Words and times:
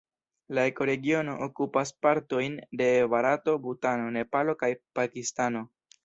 La 0.57 0.61
ekoregiono 0.69 1.33
okupas 1.47 1.91
partojn 2.05 2.55
de 2.81 2.87
Barato, 3.15 3.55
Butano, 3.67 4.07
Nepalo 4.15 4.57
kaj 4.63 4.71
Pakistano. 5.01 5.63